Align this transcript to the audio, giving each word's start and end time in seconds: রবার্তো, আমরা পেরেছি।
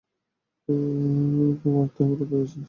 রবার্তো, 1.63 1.99
আমরা 2.03 2.25
পেরেছি। 2.29 2.59